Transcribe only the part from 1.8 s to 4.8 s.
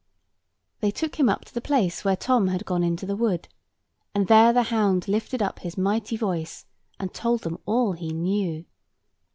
where Tom had gone into the wood; and there the